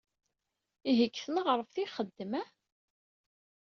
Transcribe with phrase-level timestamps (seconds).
[0.89, 2.47] Ihi deg tneɣraft i ixeddem, ah?